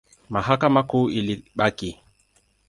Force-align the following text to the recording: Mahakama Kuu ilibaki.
Mahakama 0.29 0.83
Kuu 0.83 1.09
ilibaki. 1.09 1.99